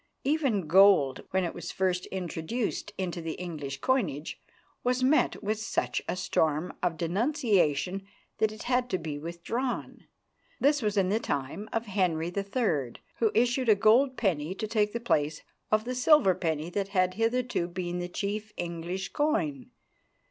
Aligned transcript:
Even 0.23 0.65
gold, 0.65 1.21
when 1.29 1.43
it 1.43 1.53
was 1.53 1.71
first 1.71 2.07
introduced 2.07 2.91
into 2.97 3.21
the 3.21 3.33
English 3.33 3.81
coinage, 3.81 4.41
was 4.83 5.03
met 5.03 5.43
with 5.43 5.59
such 5.59 6.01
a 6.09 6.15
storm 6.15 6.73
of 6.81 6.97
denunciation 6.97 8.01
that 8.39 8.51
it 8.51 8.63
had 8.63 8.89
to 8.89 8.97
be 8.97 9.19
withdrawn. 9.19 10.07
This 10.59 10.81
was 10.81 10.97
in 10.97 11.09
the 11.09 11.19
time 11.19 11.69
of 11.71 11.85
Henry 11.85 12.33
III., 12.35 12.93
who 13.17 13.29
issued 13.35 13.69
a 13.69 13.75
golden 13.75 14.15
penny 14.15 14.55
to 14.55 14.65
take 14.65 14.91
the 14.91 14.99
place 14.99 15.43
of 15.69 15.83
the 15.85 15.93
silver 15.93 16.33
penny 16.33 16.71
that 16.71 16.87
had 16.87 17.13
hitherto 17.13 17.67
been 17.67 17.99
the 17.99 18.09
chief 18.09 18.51
English 18.57 19.09
coin. 19.09 19.69